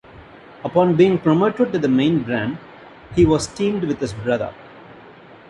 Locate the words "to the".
1.71-1.87